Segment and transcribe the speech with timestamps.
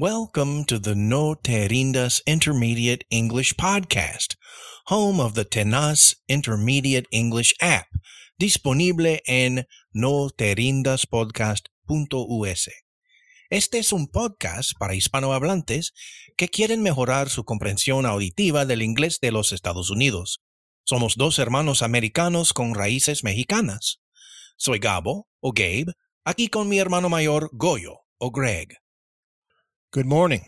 [0.00, 4.36] Welcome to the No Te Rindas Intermediate English Podcast,
[4.86, 7.84] home of the Tenaz Intermediate English app,
[8.38, 12.68] disponible en noteerindaspodcast.us.
[13.50, 15.92] Este es un podcast para hispanohablantes
[16.38, 20.40] que quieren mejorar su comprensión auditiva del inglés de los Estados Unidos.
[20.82, 24.00] Somos dos hermanos americanos con raíces mexicanas.
[24.56, 25.92] Soy Gabo, o Gabe,
[26.24, 28.79] aquí con mi hermano mayor Goyo, o Greg.
[29.92, 30.46] Good morning.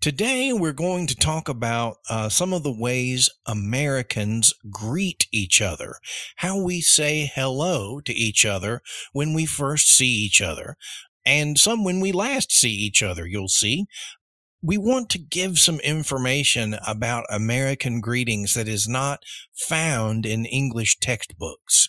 [0.00, 5.96] Today, we're going to talk about uh, some of the ways Americans greet each other,
[6.36, 8.82] how we say hello to each other
[9.12, 10.76] when we first see each other,
[11.26, 13.86] and some when we last see each other, you'll see.
[14.62, 19.24] We want to give some information about American greetings that is not
[19.56, 21.88] found in English textbooks.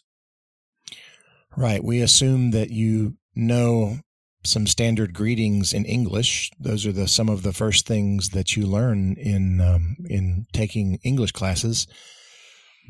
[1.55, 1.83] Right.
[1.83, 3.99] We assume that you know
[4.45, 6.51] some standard greetings in English.
[6.59, 10.99] Those are the some of the first things that you learn in um, in taking
[11.03, 11.87] English classes.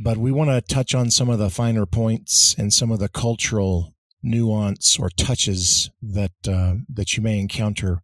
[0.04, 3.10] But we want to touch on some of the finer points and some of the
[3.10, 8.02] cultural nuance or touches that uh, that you may encounter,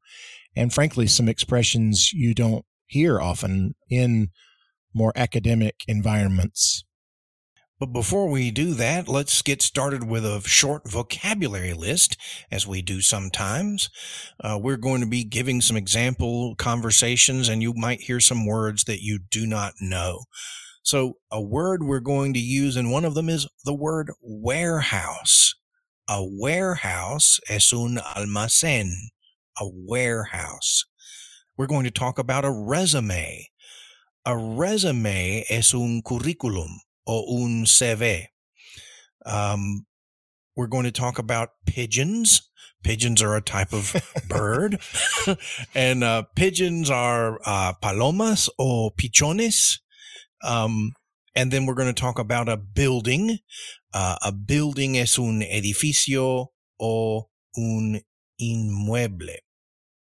[0.55, 4.29] and frankly, some expressions you don't hear often in
[4.93, 6.83] more academic environments.
[7.79, 12.17] But before we do that, let's get started with a short vocabulary list,
[12.51, 13.89] as we do sometimes.
[14.43, 18.83] Uh, we're going to be giving some example conversations, and you might hear some words
[18.83, 20.25] that you do not know.
[20.83, 25.55] So, a word we're going to use, and one of them is the word warehouse.
[26.09, 28.91] A warehouse es un almacén,
[29.57, 30.83] a warehouse.
[31.55, 33.47] We're going to talk about a resume.
[34.25, 38.27] A resume es un curriculum o un CV.
[39.25, 39.87] Um,
[40.55, 42.41] we're going to talk about pigeons.
[42.83, 43.95] Pigeons are a type of
[44.29, 44.79] bird,
[45.75, 49.79] and uh, pigeons are uh, palomas or pichones.
[50.43, 50.91] Um,
[51.35, 53.39] and then we're going to talk about a building.
[53.93, 56.47] Uh, a building es un edificio
[56.79, 57.99] o un
[58.37, 59.39] inmueble.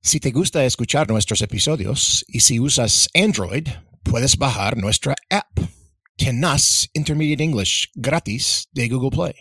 [0.02, 3.68] Si te gusta escuchar nuestros episodios y si usas Android,
[4.04, 5.77] puedes bajar nuestra app.
[6.18, 9.34] Tenaz Intermediate English gratis de Google Play.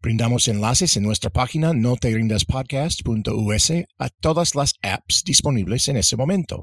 [0.00, 6.62] Brindamos enlaces en nuestra página noterindaspodcast.us a todas las apps disponibles en ese momento.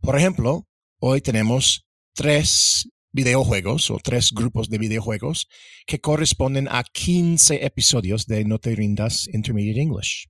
[0.00, 0.66] Por ejemplo,
[0.98, 5.46] hoy tenemos tres videojuegos o tres grupos de videojuegos
[5.86, 10.26] que corresponden a 15 episodios de No Rindas Intermediate English.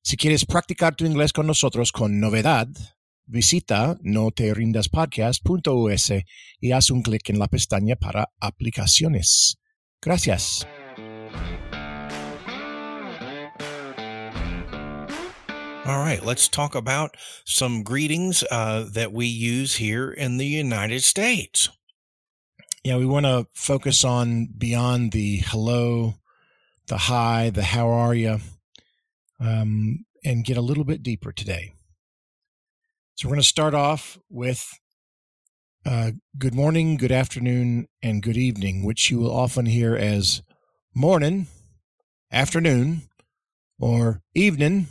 [0.00, 2.68] Si quieres practicar tu inglés con nosotros con novedad,
[3.26, 6.12] Visita noterindaspodcast.us
[6.60, 9.58] y haz un clic en la pestaña para aplicaciones.
[10.00, 10.66] Gracias.
[15.86, 21.04] All right, let's talk about some greetings uh, that we use here in the United
[21.04, 21.68] States.
[22.82, 26.14] Yeah, we want to focus on beyond the hello,
[26.88, 28.40] the hi, the how are you,
[29.38, 31.75] um, and get a little bit deeper today.
[33.16, 34.78] So we're going to start off with
[35.86, 40.42] uh, good morning, good afternoon, and good evening, which you will often hear as
[40.94, 41.46] morning,
[42.30, 43.08] afternoon,
[43.80, 44.88] or evening.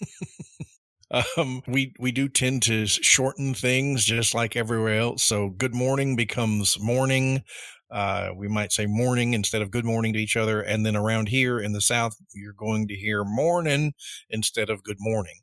[1.36, 5.22] um, we we do tend to shorten things just like everywhere else.
[5.22, 7.44] So good morning becomes morning.
[7.92, 10.60] Uh, we might say morning instead of good morning to each other.
[10.60, 13.92] And then around here in the South, you're going to hear morning
[14.28, 15.36] instead of good morning.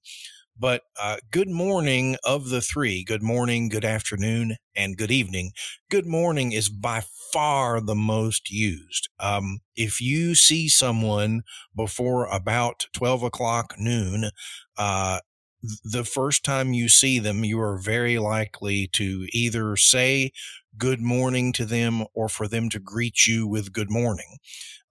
[0.58, 5.52] But uh, good morning of the three good morning, good afternoon, and good evening.
[5.90, 9.10] Good morning is by far the most used.
[9.20, 11.44] Um, if you see someone
[11.76, 14.30] before about 12 o'clock noon,
[14.78, 15.20] uh,
[15.84, 20.32] the first time you see them, you are very likely to either say
[20.78, 24.38] good morning to them or for them to greet you with good morning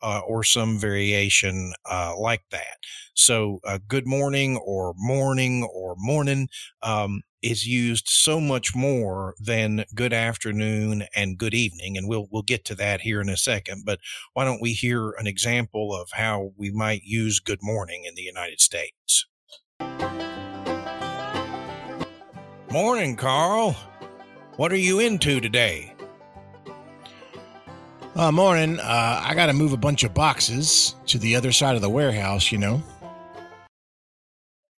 [0.04, 2.76] uh, or some variation uh, like that.
[3.14, 6.48] So, uh, good morning or morning or morning
[6.82, 12.42] um, is used so much more than good afternoon and good evening, and we'll we'll
[12.42, 13.84] get to that here in a second.
[13.86, 13.98] But
[14.34, 18.22] why don't we hear an example of how we might use good morning in the
[18.22, 19.26] United States?
[22.70, 23.74] Morning, Carl.
[24.56, 25.93] What are you into today?
[28.16, 28.78] Uh, morning.
[28.78, 31.90] Uh, I got to move a bunch of boxes to the other side of the
[31.90, 32.80] warehouse, you know.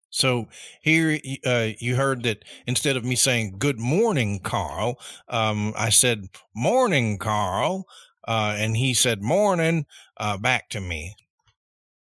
[0.09, 0.47] So
[0.81, 6.29] here uh, you heard that instead of me saying good morning, Carl, um, I said
[6.55, 7.85] morning, Carl,
[8.27, 9.85] uh, and he said morning
[10.19, 11.13] uh, back to me.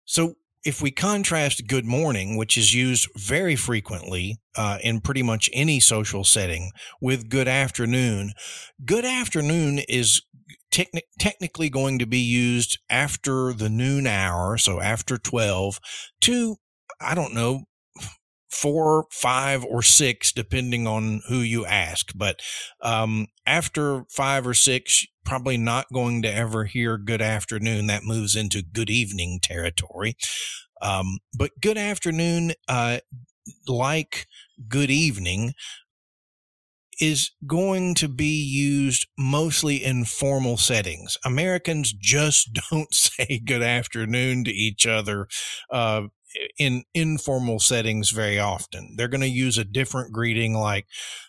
[0.05, 0.35] So
[0.65, 5.81] if we contrast good morning, which is used very frequently uh, in pretty much any
[5.81, 6.71] social setting,
[7.01, 8.35] with good afternoon,
[8.85, 10.23] good afternoon is
[10.71, 15.79] techni- technically going to be used after the noon hour, so after 12,
[16.23, 16.57] to,
[17.01, 17.65] I don't know,
[18.51, 22.13] four, five, or six, depending on who you ask.
[22.15, 22.41] But
[22.83, 27.87] um, after five or six, probably not going to ever hear good afternoon.
[27.87, 30.17] That moves into good evening territory.
[30.81, 32.99] Um, but good afternoon, uh,
[33.67, 34.27] like
[34.69, 35.53] good evening,
[37.01, 41.17] is going to be used mostly in formal settings.
[41.25, 45.29] Americans just don't say good afternoon to each other
[45.71, 46.03] uh,
[46.59, 48.95] in informal settings very often.
[48.97, 50.87] They're going to use a different greeting like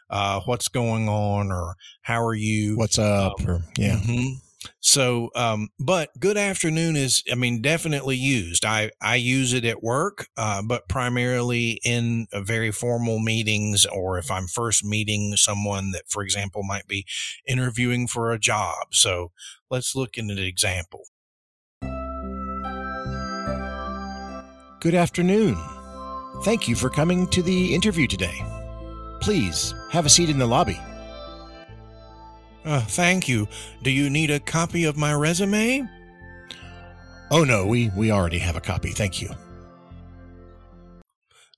[0.09, 3.39] uh, "What's going on?" or "How are you?" What's up?
[3.39, 3.97] Um, or yeah.
[3.97, 4.48] Mm-hmm.
[4.81, 8.65] So, um, but good afternoon is, I mean, definitely used.
[8.65, 14.29] I, I use it at work, uh, but primarily in very formal meetings or if
[14.29, 17.05] I'm first meeting someone that, for example, might be
[17.47, 18.87] interviewing for a job.
[18.91, 19.31] So
[19.69, 21.03] let's look at an example.
[24.81, 25.57] Good afternoon.
[26.43, 28.45] Thank you for coming to the interview today.
[29.19, 30.79] Please have a seat in the lobby.
[32.65, 33.47] Uh, thank you.
[33.83, 35.87] Do you need a copy of my resume?
[37.31, 38.91] Oh no, we we already have a copy.
[38.91, 39.29] Thank you.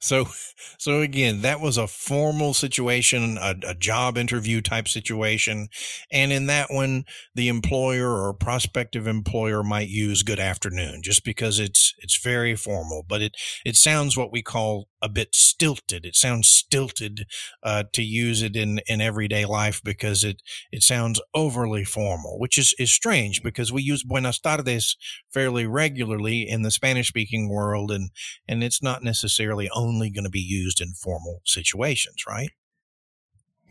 [0.01, 0.25] So,
[0.77, 5.69] so again, that was a formal situation, a, a, job interview type situation.
[6.12, 11.59] And in that one, the employer or prospective employer might use good afternoon just because
[11.59, 16.06] it's, it's very formal, but it, it sounds what we call a bit stilted.
[16.06, 17.25] It sounds stilted,
[17.63, 22.57] uh, to use it in, in everyday life because it, it sounds overly formal, which
[22.57, 24.95] is, is strange because we use buenas tardes
[25.33, 27.91] fairly regularly in the Spanish speaking world.
[27.91, 28.11] And,
[28.47, 32.51] and it's not necessarily only going to be used in formal situations, right?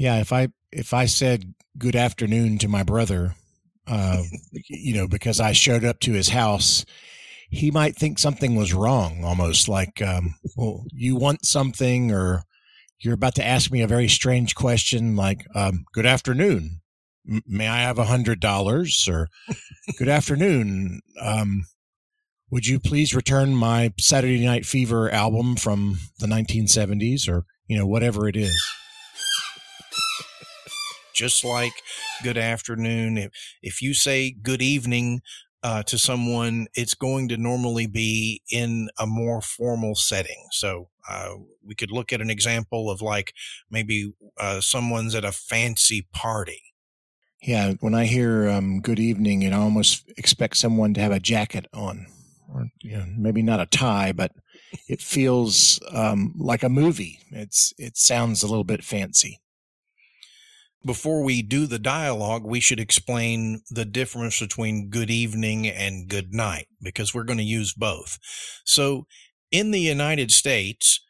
[0.01, 3.35] Yeah, if I if I said good afternoon to my brother,
[3.87, 4.23] uh,
[4.69, 6.85] you know, because I showed up to his house,
[7.51, 12.45] he might think something was wrong, almost like, um, well, you want something, or
[13.01, 16.81] you're about to ask me a very strange question, like, um, "Good afternoon,
[17.47, 19.29] may I have a hundred dollars?" or
[19.99, 21.65] "Good afternoon, um,
[22.51, 27.87] would you please return my Saturday Night Fever album from the 1970s or, you know,
[27.87, 28.61] whatever it is?
[31.15, 31.75] Just like
[32.25, 33.19] good afternoon.
[33.19, 33.31] If,
[33.63, 35.21] if you say good evening
[35.63, 40.49] uh, to someone, it's going to normally be in a more formal setting.
[40.51, 41.35] So uh,
[41.65, 43.33] we could look at an example of like
[43.71, 46.70] maybe uh, someone's at a fancy party.
[47.43, 51.21] Yeah, when I hear um, good evening, and I almost expect someone to have a
[51.21, 52.07] jacket on
[52.53, 54.33] or you know, maybe not a tie, but
[54.89, 57.21] it feels um, like a movie.
[57.31, 59.39] It's it sounds a little bit fancy.
[60.85, 66.33] Before we do the dialogue, we should explain the difference between good evening and good
[66.33, 68.19] night because we're going to use both.
[68.65, 69.07] So,
[69.51, 71.01] in the United States,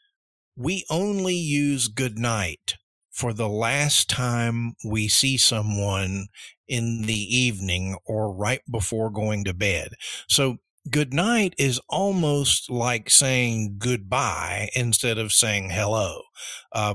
[0.56, 2.74] we only use good night
[3.12, 6.26] for the last time we see someone
[6.68, 9.90] in the evening or right before going to bed.
[10.28, 10.58] So
[10.88, 16.22] good night is almost like saying goodbye instead of saying hello.
[16.72, 16.94] Uh,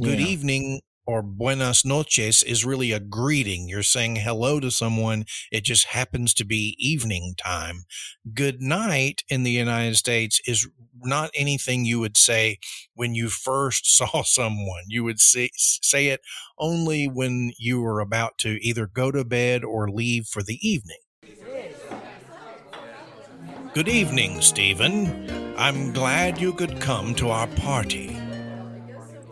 [0.00, 0.26] good yeah.
[0.26, 3.68] evening or buenas noches is really a greeting.
[3.68, 5.24] You're saying hello to someone.
[5.52, 7.84] It just happens to be evening time.
[8.34, 10.68] Good night in the United States is
[11.02, 12.58] not anything you would say
[12.94, 14.84] when you first saw someone.
[14.88, 16.20] You would say, say it
[16.58, 20.98] only when you were about to either go to bed or leave for the evening.
[23.74, 25.54] Good evening, Stephen.
[25.58, 28.18] I'm glad you could come to our party.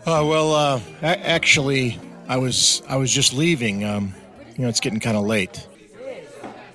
[0.06, 3.84] Uh, well, uh, actually, I was I was just leaving.
[3.84, 4.14] Um,
[4.54, 5.66] you know, it's getting kind of late.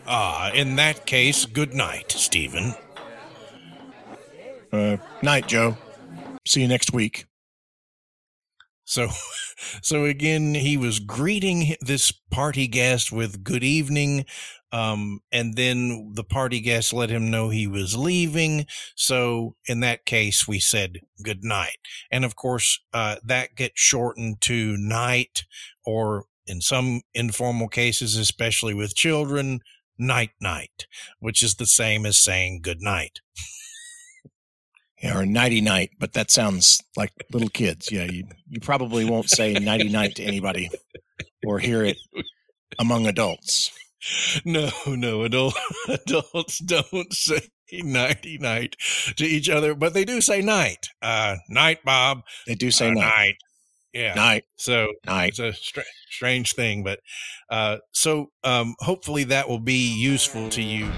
[0.07, 2.73] Ah, in that case, good night, Stephen.
[4.73, 5.77] Uh, night, Joe.
[6.47, 7.25] See you next week.
[8.89, 9.09] So,
[9.81, 14.25] so again, he was greeting this party guest with good evening.
[14.71, 18.65] Um, and then the party guest let him know he was leaving.
[18.95, 21.77] So in that case, we said good night.
[22.11, 25.45] And of course, uh, that gets shortened to night
[25.85, 29.59] or in some informal cases, especially with children,
[29.97, 30.87] night night,
[31.19, 33.19] which is the same as saying good night.
[35.01, 37.89] Yeah, or nighty night, but that sounds like little kids.
[37.91, 40.69] Yeah, you, you probably won't say nighty night to anybody
[41.45, 41.97] or hear it
[42.79, 43.71] among adults
[44.45, 45.55] no, no, adult,
[45.89, 47.41] adults don't say
[47.71, 48.75] nighty night
[49.17, 50.87] to each other, but they do say night.
[51.01, 52.21] Uh, night, Bob.
[52.47, 53.01] They do say Uh, night.
[53.15, 53.35] night.
[53.93, 54.13] Yeah.
[54.13, 54.43] Night.
[54.57, 55.29] So Night.
[55.29, 56.99] it's a str- strange thing, but
[57.49, 60.89] uh, so um, hopefully that will be useful to you.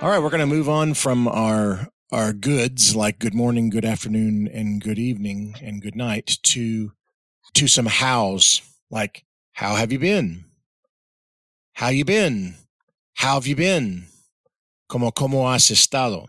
[0.00, 3.84] All right, we're going to move on from our our goods like good morning, good
[3.84, 6.92] afternoon, and good evening and good night to
[7.54, 8.62] to some hows
[8.92, 9.24] like
[9.54, 10.44] how have you been?
[11.72, 12.54] How you been?
[13.14, 14.04] How have you been?
[14.88, 16.28] Como como has estado?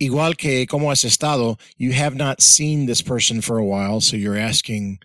[0.00, 4.16] Igual que como has estado, you have not seen this person for a while, so
[4.16, 5.00] you're asking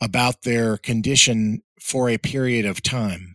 [0.00, 3.34] about their condition for a period of time.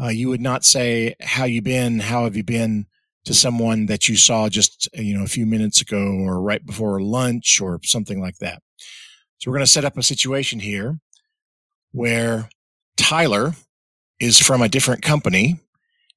[0.00, 2.00] Uh, you would not say how you been?
[2.00, 2.86] How have you been?
[3.24, 6.64] to someone that you saw just uh, you know a few minutes ago or right
[6.64, 8.62] before lunch or something like that.
[9.38, 10.98] So we're going to set up a situation here
[11.92, 12.48] where
[12.96, 13.54] tyler
[14.20, 15.60] is from a different company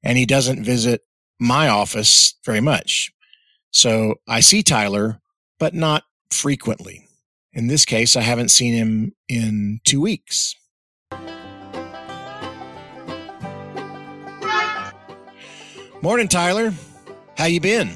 [0.04, 1.02] and he doesn't visit
[1.40, 3.12] my office very much.
[3.72, 5.20] So i see tyler
[5.60, 7.08] but not frequently.
[7.54, 10.56] In this case i haven't seen him in two weeks
[16.02, 16.74] Morning, Tyler.
[17.38, 17.96] How you been?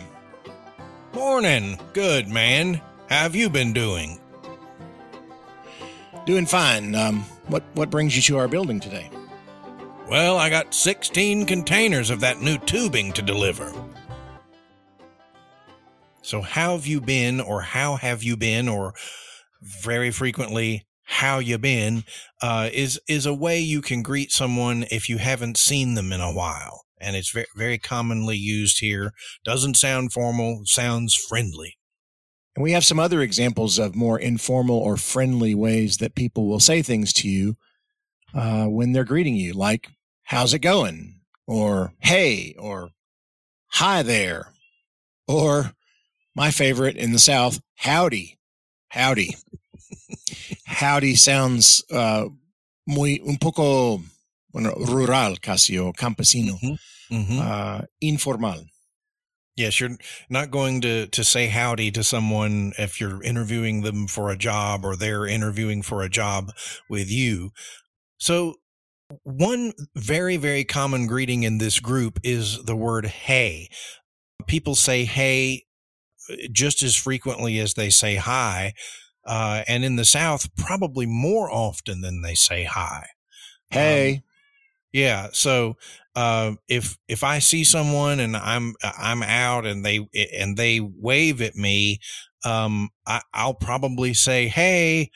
[1.14, 1.80] Morning.
[1.94, 2.82] Good, man.
[3.10, 4.20] How have you been doing?
[6.26, 6.96] Doing fine.
[6.96, 9.10] Um, what what brings you to our building today?
[10.10, 13.72] Well, I got 16 containers of that new tubing to deliver.
[16.24, 18.96] So, how have you been, or how have you been, or
[19.62, 22.04] very frequently, how you been,
[22.42, 26.20] uh, is is a way you can greet someone if you haven't seen them in
[26.20, 29.14] a while, and it's very very commonly used here.
[29.44, 31.78] Doesn't sound formal, sounds friendly.
[32.56, 36.60] And we have some other examples of more informal or friendly ways that people will
[36.60, 37.56] say things to you
[38.34, 39.90] uh, when they're greeting you, like
[40.24, 42.90] "How's it going?" or "Hey," or
[43.74, 44.54] "Hi there,"
[45.28, 45.74] or
[46.36, 48.38] my favorite in the South, "Howdy."
[48.90, 49.36] Howdy.
[50.66, 52.26] Howdy sounds uh,
[52.86, 54.02] muy un poco
[54.52, 56.58] bueno, rural, casi o campesino,
[57.10, 58.66] hmm uh, informal.
[59.58, 59.98] Yes, you're
[60.30, 64.86] not going to, to say howdy to someone if you're interviewing them for a job
[64.86, 66.52] or they're interviewing for a job
[66.90, 67.52] with you.
[68.18, 68.56] So,
[69.24, 73.68] one very, very common greeting in this group is the word hey.
[74.48, 75.66] People say hey
[76.30, 78.74] uh, just as frequently as they say hi.
[79.26, 83.08] Uh, and in the South, probably more often than they say hi.
[83.70, 84.24] Hey,
[84.92, 85.30] Yeah.
[85.32, 85.78] So
[86.16, 90.08] uh, if if I see someone and I'm I'm out and they
[90.38, 92.00] and they wave at me,
[92.44, 95.12] um, I, I'll probably say hey,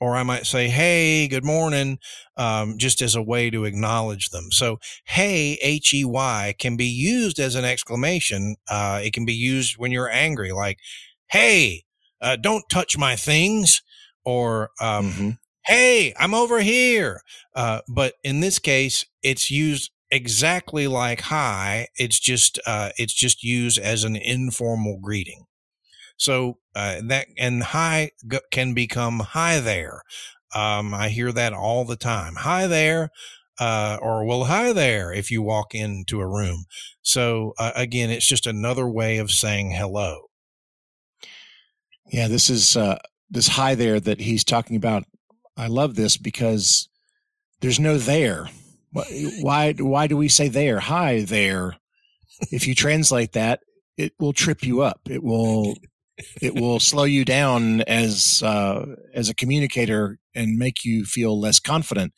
[0.00, 1.98] or I might say hey, good morning,
[2.36, 4.50] um, just as a way to acknowledge them.
[4.52, 8.56] So hey, H E Y, can be used as an exclamation.
[8.70, 10.78] Uh, it can be used when you're angry, like
[11.30, 11.84] hey,
[12.22, 13.82] uh, don't touch my things,
[14.24, 15.38] or um, Mhm.
[15.70, 17.22] Hey, I'm over here.
[17.54, 21.86] Uh, but in this case, it's used exactly like hi.
[21.96, 25.44] It's just uh, it's just used as an informal greeting.
[26.16, 28.10] So uh, that and hi
[28.50, 30.02] can become hi there.
[30.54, 32.34] Um, I hear that all the time.
[32.38, 33.10] Hi there.
[33.58, 36.64] Uh, or well, hi there if you walk into a room.
[37.02, 40.30] So uh, again, it's just another way of saying hello.
[42.10, 42.98] Yeah, this is uh,
[43.30, 45.04] this hi there that he's talking about.
[45.56, 46.88] I love this because
[47.60, 48.48] there's no there.
[48.92, 49.74] Why?
[49.78, 50.80] Why do we say there?
[50.80, 51.76] Hi there.
[52.50, 53.60] If you translate that,
[53.96, 55.00] it will trip you up.
[55.08, 55.74] It will.
[56.42, 61.60] It will slow you down as uh, as a communicator and make you feel less
[61.60, 62.12] confident.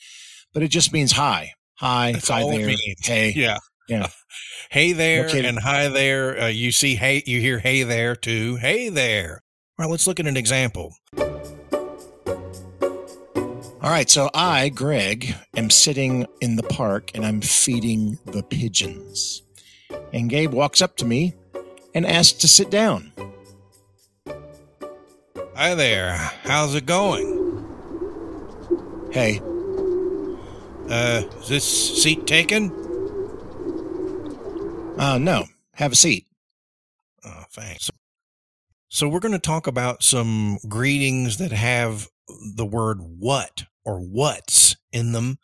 [0.52, 3.32] But it just means hi, hi, That's hi there, hey.
[3.36, 3.58] Yeah.
[3.88, 4.08] Yeah.
[4.70, 5.46] hey there kidding.
[5.46, 6.40] and hi there.
[6.40, 8.56] Uh, you see, hey, you hear hey there too.
[8.56, 9.42] Hey there.
[9.78, 10.94] All right, let's look at an example.
[13.82, 19.42] All right, so I, Greg, am sitting in the park and I'm feeding the pigeons.
[20.12, 21.34] And Gabe walks up to me
[21.92, 23.12] and asks to sit down.
[25.56, 26.14] Hi there.
[26.44, 27.40] How's it going?
[29.10, 29.40] Hey,
[30.88, 32.70] Uh, is this seat taken?
[34.98, 36.26] uh, no, have a seat.
[37.24, 37.90] Oh, thanks.
[38.88, 42.08] So we're going to talk about some greetings that have
[42.56, 45.38] the word what or what's in them.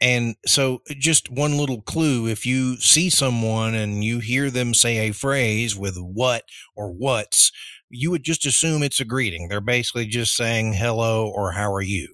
[0.00, 5.08] And so just one little clue, if you see someone and you hear them say
[5.08, 6.42] a phrase with what
[6.74, 7.50] or what's,
[7.88, 9.48] you would just assume it's a greeting.
[9.48, 12.08] They're basically just saying hello or how are you?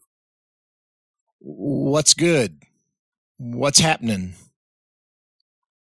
[1.40, 2.62] What's good?
[3.42, 4.34] what's happening?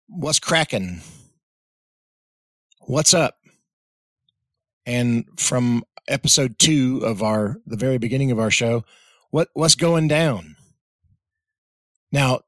[0.08, 1.00] What's cracking?
[2.80, 3.36] What's up?
[4.84, 8.84] And from episode two of our the very beginning of our show,
[9.32, 10.54] what what's going down?
[12.12, 12.42] Now,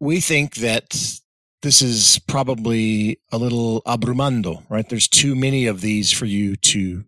[0.00, 1.20] we think that
[1.62, 4.88] this is probably a little abrumando, right?
[4.88, 7.04] There's too many of these for you to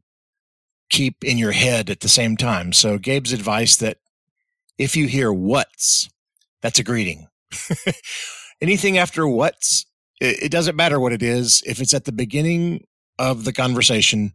[0.91, 2.73] keep in your head at the same time.
[2.73, 3.99] So Gabe's advice that
[4.77, 6.11] if you hear what's,
[6.63, 7.29] that's a greeting.
[8.61, 9.87] Anything after what's,
[10.21, 11.63] it, doesn't matter what it is.
[11.65, 12.85] If it's at the beginning
[13.21, 14.33] of the conversation,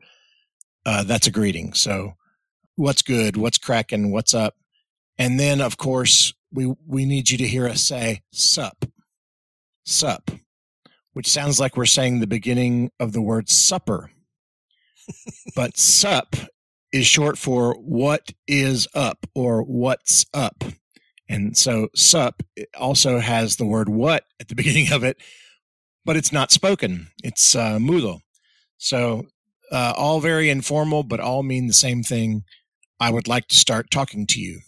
[0.86, 1.74] uh, that's a greeting.
[1.74, 2.14] So
[2.78, 3.36] what's good?
[3.36, 4.12] What's cracking?
[4.12, 4.56] What's up?
[5.18, 8.86] And then, of course, we, we need you to hear us say sup,
[9.86, 10.32] sup,
[11.14, 14.12] which sounds like we're saying the beginning of the word supper.
[15.56, 16.36] but sup
[16.92, 20.64] is short for what is up or what's up.
[21.28, 22.44] And so sup
[22.78, 25.18] also has the word what at the beginning of it,
[26.04, 27.08] but it's not spoken.
[27.24, 28.20] It's uh, mudo.
[28.78, 29.28] So
[29.72, 32.44] uh, all very informal, but all mean the same thing.
[33.00, 34.62] I would like to start talking to you.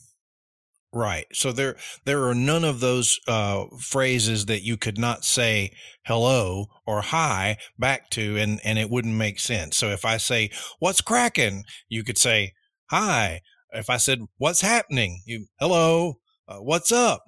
[0.93, 1.25] Right.
[1.33, 1.75] So there
[2.05, 5.71] there are none of those uh, phrases that you could not say
[6.05, 9.77] hello or hi back to and and it wouldn't make sense.
[9.77, 12.53] So if I say what's cracking, you could say
[12.89, 13.41] hi.
[13.71, 17.23] If I said what's happening, you hello, uh, what's up?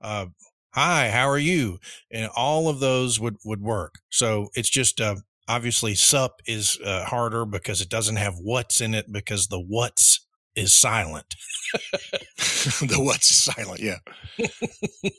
[0.00, 0.26] Uh,
[0.74, 1.78] hi, how are you?
[2.10, 3.94] And all of those would would work.
[4.10, 5.16] So it's just uh,
[5.48, 10.26] obviously sup is uh, harder because it doesn't have what's in it because the what's
[10.58, 11.34] is silent.
[12.80, 13.98] the what's silent, yeah.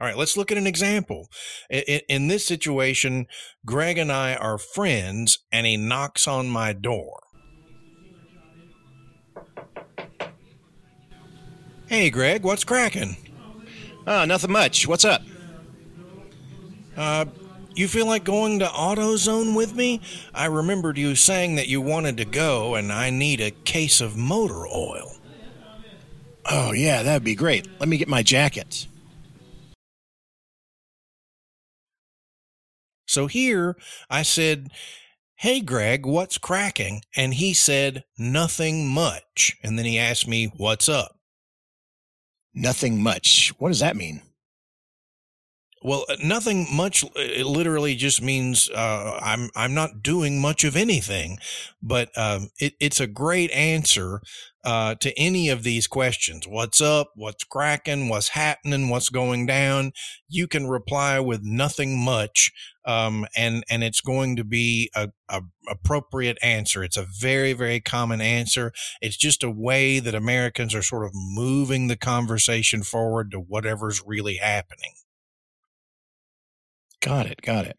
[0.00, 1.28] All right, let's look at an example.
[1.70, 3.26] In, in, this situation,
[3.64, 7.20] Greg and I are friends, and he knocks on my door.
[11.86, 13.16] Hey, Greg, what's cracking?
[14.06, 14.86] Oh, nothing much.
[14.86, 15.22] What's up?
[16.96, 17.26] Uh,
[17.74, 20.00] you feel like going to AutoZone with me?
[20.34, 24.16] I remembered you saying that you wanted to go, and I need a case of
[24.16, 25.12] motor oil.
[26.50, 27.68] Oh, yeah, that'd be great.
[27.80, 28.86] Let me get my jacket.
[33.06, 33.76] So here
[34.10, 34.70] I said,
[35.36, 37.02] Hey, Greg, what's cracking?
[37.16, 39.56] And he said, Nothing much.
[39.62, 41.16] And then he asked me, What's up?
[42.54, 43.52] Nothing much.
[43.58, 44.22] What does that mean?
[45.84, 47.04] Well, uh, nothing much.
[47.04, 51.36] Uh, it literally just means uh, I'm I'm not doing much of anything,
[51.82, 54.22] but um, it, it's a great answer
[54.64, 56.48] uh, to any of these questions.
[56.48, 57.10] What's up?
[57.16, 58.08] What's cracking?
[58.08, 58.88] What's happening?
[58.88, 59.92] What's going down?
[60.26, 62.50] You can reply with nothing much,
[62.86, 66.82] um, and and it's going to be a, a appropriate answer.
[66.82, 68.72] It's a very very common answer.
[69.02, 74.02] It's just a way that Americans are sort of moving the conversation forward to whatever's
[74.06, 74.94] really happening.
[77.04, 77.42] Got it.
[77.42, 77.76] Got it.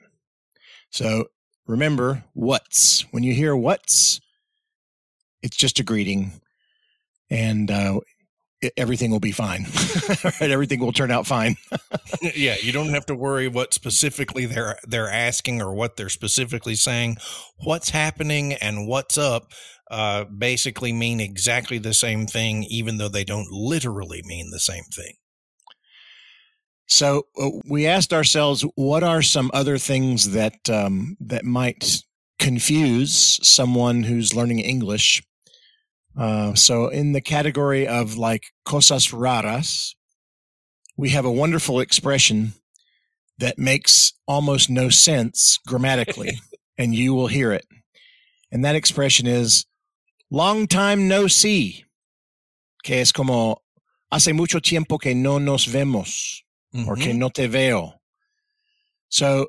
[0.92, 1.26] So
[1.66, 4.22] remember what's when you hear what's,
[5.42, 6.34] it's just a greeting,
[7.32, 8.02] and uh,
[8.62, 9.66] it, everything will be fine.
[10.24, 10.52] right?
[10.52, 11.56] Everything will turn out fine.
[12.36, 16.76] yeah, you don't have to worry what specifically they're they're asking or what they're specifically
[16.76, 17.18] saying.
[17.64, 19.48] What's happening and what's up
[19.90, 24.84] uh, basically mean exactly the same thing, even though they don't literally mean the same
[24.94, 25.16] thing.
[26.88, 32.04] So uh, we asked ourselves, what are some other things that um, that might
[32.38, 35.24] confuse someone who's learning English?
[36.18, 39.96] Uh, so in the category of like cosas raras,
[40.96, 42.54] we have a wonderful expression
[43.38, 46.40] that makes almost no sense grammatically,
[46.78, 47.66] and you will hear it.
[48.52, 49.66] And that expression is
[50.32, 51.84] long time no see,
[52.84, 53.58] que es como
[54.12, 56.45] hace mucho tiempo que no nos vemos
[56.76, 56.90] mm-hmm.
[56.90, 57.94] or que no te veo.
[59.10, 59.48] So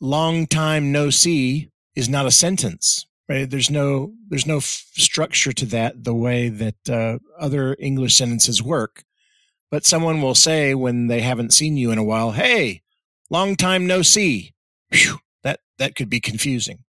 [0.00, 3.50] long time no see is not a sentence, right?
[3.50, 8.62] There's no, there's no f- structure to that the way that uh, other English sentences
[8.62, 9.04] work.
[9.70, 12.82] But someone will say when they haven't seen you in a while, Hey,
[13.28, 14.54] long time no see.
[14.90, 16.84] Whew, that, that could be confusing.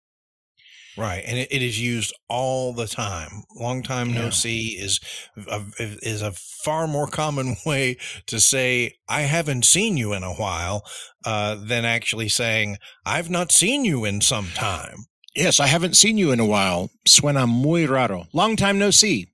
[0.98, 3.44] Right, and it, it is used all the time.
[3.56, 4.22] Long time yeah.
[4.22, 5.00] no see is
[5.48, 10.34] a, is a far more common way to say I haven't seen you in a
[10.34, 10.86] while
[11.26, 15.06] uh, than actually saying I've not seen you in some time.
[15.36, 16.90] Yes, I haven't seen you in a while.
[17.06, 18.28] Suena muy raro.
[18.34, 19.28] Long time no see.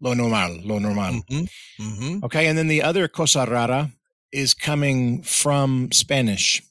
[0.00, 1.22] Lo normal, lo normal.
[1.30, 1.82] Mm-hmm.
[1.82, 2.24] Mm-hmm.
[2.24, 3.90] Okay, and then the other cosa rara
[4.30, 6.62] is coming from Spanish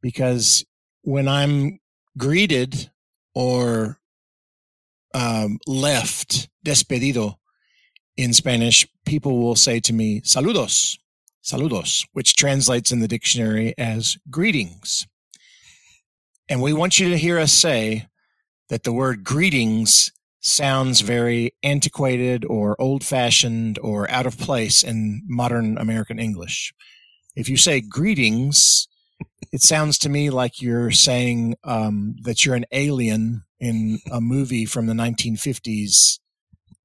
[0.00, 0.64] because
[1.02, 1.80] when I'm
[2.16, 2.90] greeted
[3.38, 4.00] or
[5.14, 7.36] um, left, despedido
[8.16, 10.98] in Spanish, people will say to me, saludos.
[11.40, 15.06] saludos, which translates in the dictionary as greetings.
[16.48, 18.08] And we want you to hear us say
[18.70, 25.22] that the word greetings sounds very antiquated or old fashioned or out of place in
[25.28, 26.74] modern American English.
[27.36, 28.87] If you say greetings,
[29.52, 34.64] it sounds to me like you're saying um, that you're an alien in a movie
[34.64, 36.18] from the 1950s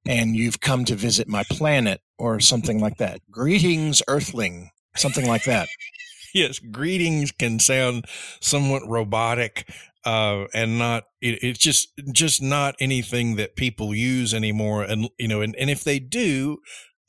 [0.05, 3.21] and you've come to visit my planet or something like that.
[3.31, 5.67] Greetings, Earthling, something like that.
[6.33, 8.05] yes, greetings can sound
[8.41, 9.69] somewhat robotic
[10.05, 15.27] uh, and not it, it's just just not anything that people use anymore and you
[15.27, 16.57] know and, and if they do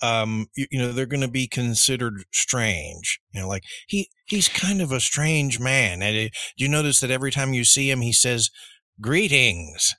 [0.02, 4.48] um you, you know they're going to be considered strange you know like he he's
[4.48, 7.90] kind of a strange man and it, do you notice that every time you see
[7.90, 8.50] him he says
[9.00, 9.94] greetings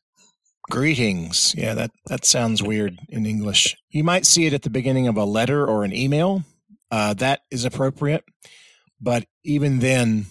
[0.69, 5.07] greetings yeah that that sounds weird in english you might see it at the beginning
[5.07, 6.43] of a letter or an email
[6.91, 8.23] uh, that is appropriate
[9.01, 10.25] but even then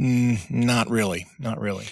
[0.00, 1.26] Mm, not really.
[1.38, 1.86] Not really.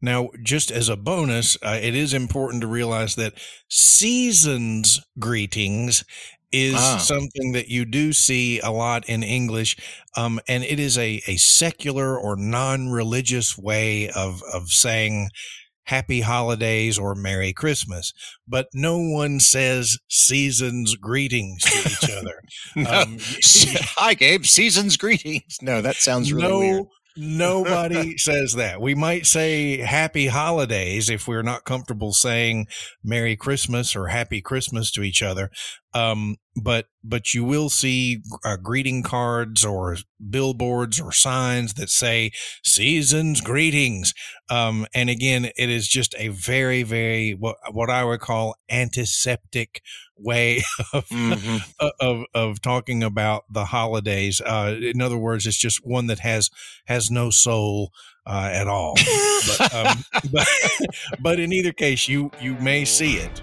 [0.00, 3.34] Now, just as a bonus, uh, it is important to realize that
[3.68, 6.04] seasons greetings
[6.52, 6.98] is ah.
[6.98, 9.76] something that you do see a lot in English,
[10.16, 15.30] um, and it is a, a secular or non-religious way of of saying
[15.84, 18.12] happy holidays or merry christmas
[18.46, 22.42] but no one says seasons greetings to each other
[22.76, 22.90] no.
[22.90, 23.16] um,
[23.96, 26.84] hi gabe seasons greetings no that sounds really no weird.
[27.20, 28.80] Nobody says that.
[28.80, 32.68] We might say happy holidays if we're not comfortable saying
[33.02, 35.50] Merry Christmas or Happy Christmas to each other.
[35.94, 39.96] Um, but but you will see uh, greeting cards or
[40.28, 44.12] billboards or signs that say seasons greetings.
[44.50, 49.82] Um, and again it is just a very very what, what i would call antiseptic
[50.16, 50.58] way
[50.92, 51.86] of, mm-hmm.
[52.00, 54.40] of, of talking about the holidays.
[54.40, 56.50] Uh, in other words it's just one that has
[56.86, 57.92] has no soul
[58.26, 58.94] uh, at all.
[59.58, 60.48] But, um, but,
[61.20, 63.40] but in either case you you may see it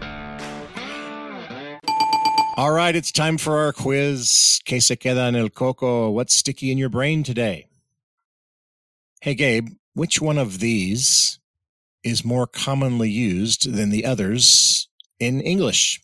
[2.57, 4.61] all right, it's time for our quiz.
[4.65, 6.09] Que se queda en el coco?
[6.09, 7.67] What's sticky in your brain today?
[9.21, 11.39] Hey, Gabe, which one of these
[12.03, 14.87] is more commonly used than the others
[15.19, 16.01] in English?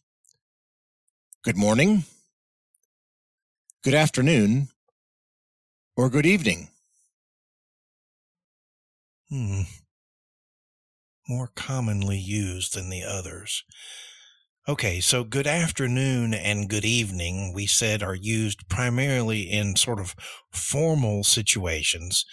[1.43, 2.03] Good morning,
[3.83, 4.67] good afternoon,
[5.95, 6.67] or good evening?
[9.29, 9.61] Hmm.
[11.27, 13.63] More commonly used than the others.
[14.69, 20.13] Okay, so good afternoon and good evening, we said, are used primarily in sort of
[20.51, 22.25] formal situations.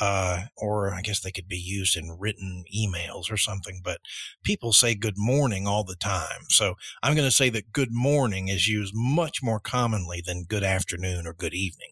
[0.00, 4.00] Uh, or I guess they could be used in written emails or something, but
[4.42, 6.46] people say good morning all the time.
[6.48, 10.64] So I'm going to say that good morning is used much more commonly than good
[10.64, 11.90] afternoon or good evening.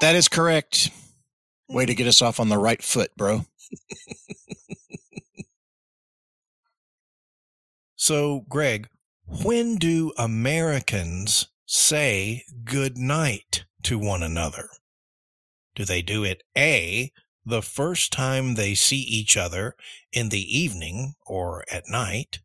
[0.00, 0.90] That is correct.
[1.68, 3.46] Way to get us off on the right foot, bro.
[8.08, 8.88] So, Greg,
[9.26, 14.70] when do Americans say good night to one another?
[15.74, 17.12] Do they do it A,
[17.44, 19.74] the first time they see each other
[20.10, 22.38] in the evening or at night?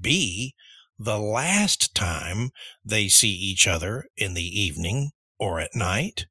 [0.00, 0.54] B,
[0.96, 2.50] the last time
[2.84, 6.26] they see each other in the evening or at night?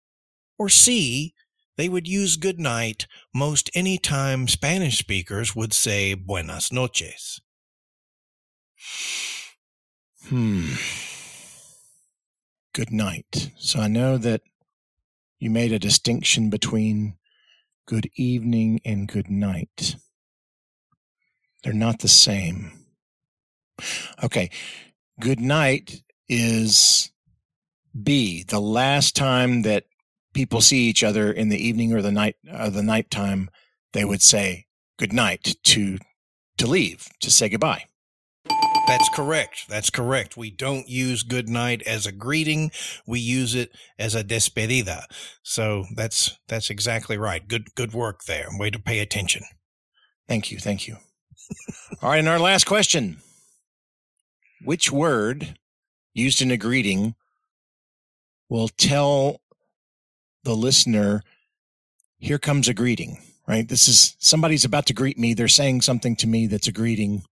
[0.58, 1.34] Or C,
[1.75, 7.41] they would use good night most any time Spanish speakers would say buenas noches.
[10.27, 10.73] Hmm.
[12.73, 13.51] Good night.
[13.57, 14.41] So I know that
[15.39, 17.15] you made a distinction between
[17.87, 19.95] good evening and good night.
[21.63, 22.85] They're not the same.
[24.23, 24.49] Okay.
[25.19, 27.11] Good night is
[28.01, 29.85] B, the last time that
[30.33, 33.49] people see each other in the evening or the night uh, the nighttime,
[33.93, 35.97] they would say good night to
[36.57, 37.85] to leave, to say goodbye.
[38.88, 39.65] That's correct.
[39.69, 40.35] That's correct.
[40.35, 42.71] We don't use good night as a greeting.
[43.05, 45.03] We use it as a despedida.
[45.43, 47.47] So that's that's exactly right.
[47.47, 48.47] Good good work there.
[48.51, 49.43] Way to pay attention.
[50.27, 50.57] Thank you.
[50.57, 50.97] Thank you.
[52.01, 53.17] All right, and our last question.
[54.65, 55.57] Which word
[56.13, 57.15] used in a greeting
[58.49, 59.41] will tell
[60.43, 61.21] the listener
[62.17, 63.67] here comes a greeting, right?
[63.67, 65.33] This is somebody's about to greet me.
[65.33, 67.23] They're saying something to me that's a greeting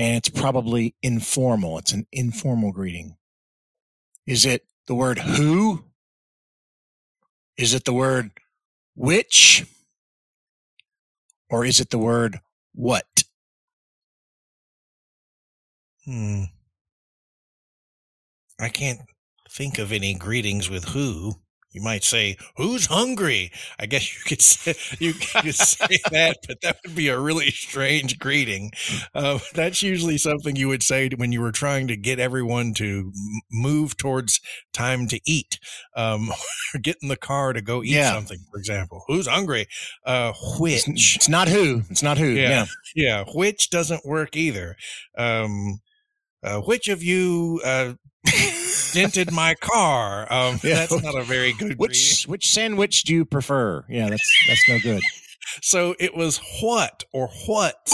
[0.00, 1.76] and it's probably informal.
[1.76, 3.18] It's an informal greeting.
[4.26, 5.84] Is it the word who?
[7.58, 8.30] Is it the word
[8.94, 9.66] which?
[11.50, 12.40] Or is it the word
[12.72, 13.24] what?
[16.06, 16.44] Hmm.
[18.58, 19.00] I can't
[19.50, 21.34] think of any greetings with who.
[21.72, 26.60] You might say, "Who's hungry?" I guess you could say you could say that, but
[26.62, 28.72] that would be a really strange greeting.
[29.14, 33.12] Uh, that's usually something you would say when you were trying to get everyone to
[33.52, 34.40] move towards
[34.72, 35.60] time to eat,
[35.94, 36.30] um,
[36.74, 38.12] or get in the car to go eat yeah.
[38.12, 38.38] something.
[38.50, 39.66] For example, "Who's hungry?"
[40.04, 41.82] Uh, which it's, it's, not who.
[41.88, 42.30] It's not who.
[42.30, 43.24] Yeah, yeah, yeah.
[43.32, 44.76] Which doesn't work either.
[45.16, 45.80] Um,
[46.42, 47.92] uh, which of you uh,
[48.92, 50.30] dented my car.
[50.32, 50.86] Um, yeah.
[50.86, 51.78] That's not a very good.
[51.78, 52.30] Which greeting.
[52.30, 53.84] which sandwich do you prefer?
[53.88, 55.02] Yeah, that's that's no good.
[55.62, 57.92] so it was what or what's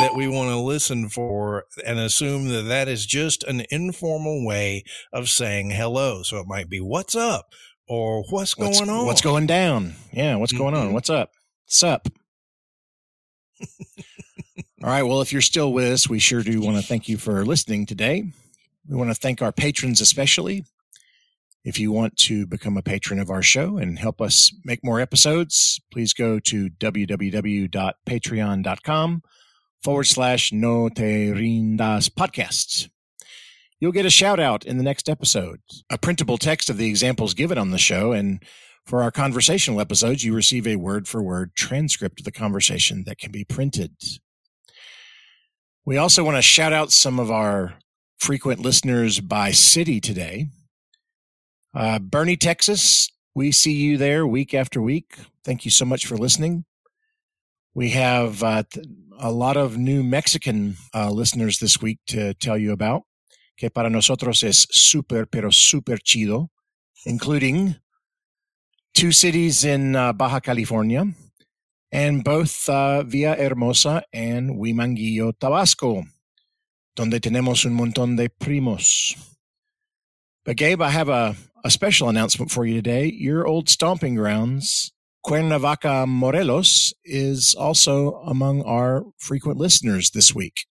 [0.00, 4.84] that we want to listen for and assume that that is just an informal way
[5.12, 6.22] of saying hello.
[6.22, 7.52] So it might be what's up
[7.88, 9.06] or what's, what's going on.
[9.06, 9.94] What's going down?
[10.12, 10.62] Yeah, what's mm-hmm.
[10.62, 10.86] going on?
[10.86, 10.94] Mm-hmm.
[10.94, 11.30] What's up?
[11.64, 12.08] What's up?
[14.82, 15.02] All right.
[15.02, 17.86] Well, if you're still with us, we sure do want to thank you for listening
[17.86, 18.32] today.
[18.88, 20.64] We want to thank our patrons especially.
[21.64, 25.00] If you want to become a patron of our show and help us make more
[25.00, 29.22] episodes, please go to www.patreon.com
[29.82, 32.88] forward slash no te rindas podcasts.
[33.80, 37.34] You'll get a shout out in the next episode, a printable text of the examples
[37.34, 38.42] given on the show, and
[38.86, 43.18] for our conversational episodes, you receive a word for word transcript of the conversation that
[43.18, 43.92] can be printed.
[45.84, 47.74] We also want to shout out some of our
[48.18, 50.48] frequent listeners by city today.
[51.74, 55.16] Uh, Boerne, Texas, we see you there week after week.
[55.44, 56.64] Thank you so much for listening.
[57.74, 58.64] We have uh,
[59.18, 63.02] a lot of new Mexican uh, listeners this week to tell you about,
[63.56, 66.48] que para nosotros es super, pero super chido,
[67.06, 67.76] including
[68.94, 71.06] two cities in uh, Baja California
[71.92, 76.04] and both uh, Villahermosa and Huimanguillo, Tabasco
[76.98, 79.16] donde tenemos un montón de primos.
[80.44, 83.06] But Gabe, I have a, a special announcement for you today.
[83.06, 84.90] Your old stomping grounds,
[85.24, 90.66] Cuernavaca, Morelos, is also among our frequent listeners this week.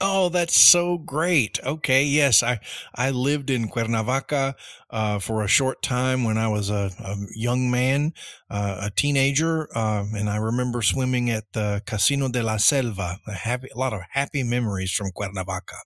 [0.00, 1.58] Oh, that's so great.
[1.64, 2.04] Okay.
[2.04, 2.42] Yes.
[2.42, 2.58] I,
[2.94, 4.54] I lived in Cuernavaca,
[4.90, 8.12] uh, for a short time when I was a, a young man,
[8.50, 9.68] uh, a teenager.
[9.76, 13.92] Um, and I remember swimming at the Casino de la Selva, a happy, a lot
[13.92, 15.76] of happy memories from Cuernavaca.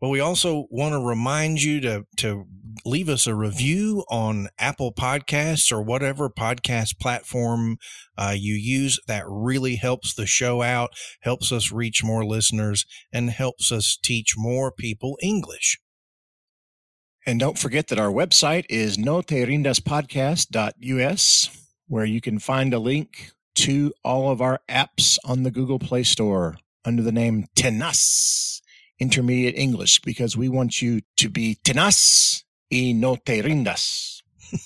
[0.00, 2.44] But we also want to remind you to, to
[2.84, 7.78] leave us a review on Apple Podcasts or whatever podcast platform
[8.18, 9.00] uh, you use.
[9.06, 14.34] That really helps the show out, helps us reach more listeners, and helps us teach
[14.36, 15.78] more people English.
[17.26, 23.94] And don't forget that our website is noterindaspodcast.us, where you can find a link to
[24.04, 28.60] all of our apps on the Google Play Store under the name Tenaz
[28.98, 34.22] intermediate English because we want you to be tenaz y no te rindas.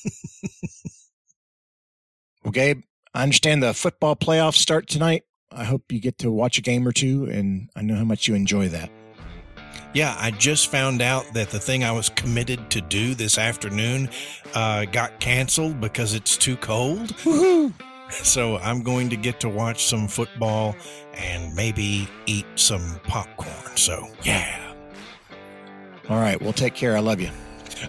[2.45, 2.83] well, Gabe,
[3.15, 5.25] I understand the football playoffs start tonight.
[5.51, 8.29] I hope you get to watch a game or two, and I know how much
[8.29, 8.91] you enjoy that.
[9.95, 14.11] Yeah, I just found out that the thing I was committed to do this afternoon
[14.55, 17.15] uh, got canceled because it's too cold.
[17.25, 17.73] Woo-hoo.
[18.11, 20.75] So I'm going to get to watch some football
[21.15, 23.77] and maybe eat some popcorn.
[23.77, 24.75] So, yeah.
[26.09, 26.41] All right.
[26.41, 26.97] Well, take care.
[26.97, 27.31] I love you.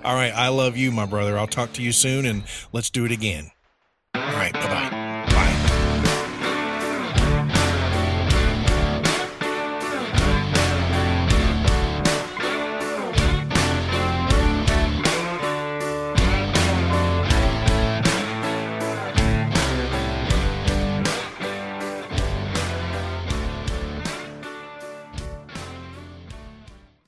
[0.03, 0.33] All right.
[0.33, 1.37] I love you, my brother.
[1.37, 3.51] I'll talk to you soon and let's do it again.
[4.13, 4.53] All right.
[4.53, 4.98] Bye bye.